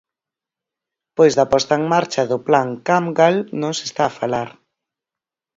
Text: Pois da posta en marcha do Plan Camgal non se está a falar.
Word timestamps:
Pois 1.17 1.33
da 1.37 1.49
posta 1.53 1.73
en 1.79 1.83
marcha 1.93 2.21
do 2.31 2.37
Plan 2.47 2.69
Camgal 2.87 3.35
non 3.61 3.73
se 3.77 3.85
está 3.89 4.03
a 4.07 4.15
falar. 4.19 4.49